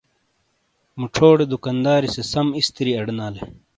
[0.99, 3.41] مُوچھوڑے دُکانداری سے سَم اِستِری اَڈینالے۔